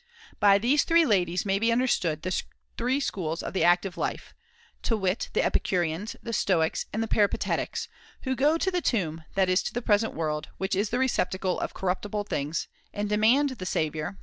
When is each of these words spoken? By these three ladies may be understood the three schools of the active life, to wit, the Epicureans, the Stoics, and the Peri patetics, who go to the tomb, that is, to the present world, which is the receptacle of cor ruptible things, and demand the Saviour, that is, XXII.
By 0.39 0.57
these 0.57 0.83
three 0.83 1.05
ladies 1.05 1.45
may 1.45 1.59
be 1.59 1.71
understood 1.71 2.23
the 2.23 2.41
three 2.75 2.99
schools 2.99 3.43
of 3.43 3.53
the 3.53 3.63
active 3.63 3.97
life, 3.97 4.33
to 4.81 4.97
wit, 4.97 5.29
the 5.33 5.43
Epicureans, 5.43 6.15
the 6.23 6.33
Stoics, 6.33 6.87
and 6.91 7.03
the 7.03 7.07
Peri 7.07 7.29
patetics, 7.29 7.87
who 8.23 8.35
go 8.35 8.57
to 8.57 8.71
the 8.71 8.81
tomb, 8.81 9.23
that 9.35 9.47
is, 9.47 9.61
to 9.61 9.73
the 9.75 9.81
present 9.83 10.15
world, 10.15 10.47
which 10.57 10.73
is 10.73 10.89
the 10.89 10.97
receptacle 10.97 11.59
of 11.59 11.75
cor 11.75 11.91
ruptible 11.93 12.27
things, 12.27 12.67
and 12.91 13.09
demand 13.09 13.51
the 13.51 13.65
Saviour, 13.67 14.05
that 14.05 14.09
is, 14.09 14.15
XXII. 14.15 14.19